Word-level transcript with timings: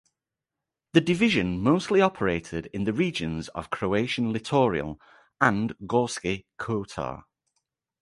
The 0.93 1.01
division 1.01 1.59
mostly 1.61 2.01
operated 2.01 2.65
in 2.73 2.85
the 2.85 2.91
regions 2.93 3.49
of 3.49 3.69
Croatian 3.69 4.33
Littoral 4.33 4.99
and 5.39 5.75
Gorski 5.79 6.45
Kotar. 6.57 7.25